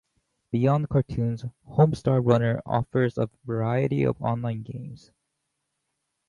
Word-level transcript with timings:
Beyond 0.51 0.89
cartoons, 0.89 1.45
"Homestar 1.69 2.21
Runner" 2.25 2.59
offers 2.65 3.19
a 3.19 3.29
variety 3.45 4.01
of 4.03 4.19
online 4.19 4.63
games. 4.63 5.11